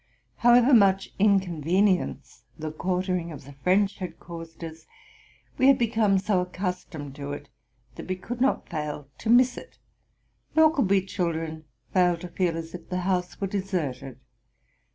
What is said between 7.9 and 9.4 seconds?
that we could not fail to